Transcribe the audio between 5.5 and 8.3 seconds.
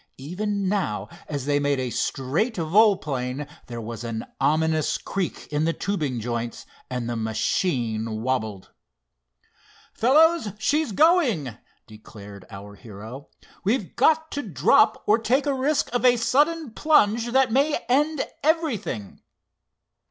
in the tubing joints, and the machine